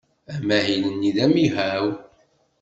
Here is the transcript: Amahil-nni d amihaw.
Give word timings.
Amahil-nni 0.33 1.11
d 1.15 1.17
amihaw. 1.25 1.85